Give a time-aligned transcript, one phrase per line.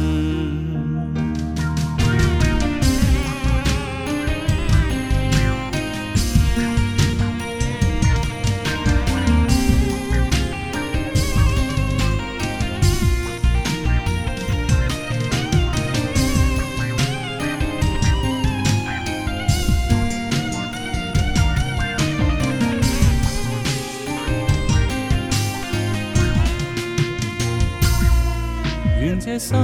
[29.22, 29.60] 这生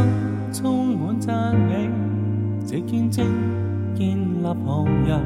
[0.52, 1.90] 充满赞美，
[2.68, 3.26] 这见证
[3.96, 5.18] 建立旁人，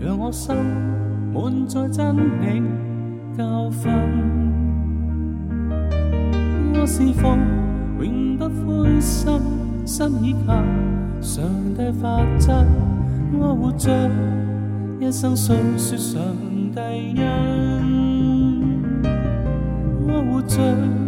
[0.00, 0.56] 让我心
[1.32, 2.60] 满载真理
[3.38, 3.90] 教训。
[6.74, 7.30] 我是否
[8.02, 9.30] 永不灰心，
[9.86, 10.54] 心已靠
[11.20, 11.44] 上
[11.76, 12.66] 帝法则。
[13.38, 14.10] 我活着，
[14.98, 16.20] 一生诉说上
[16.74, 19.00] 帝恩。
[20.08, 21.03] 我活着。